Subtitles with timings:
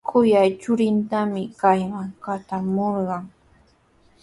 [0.07, 3.25] Kuyay churintami kayman katramurqan.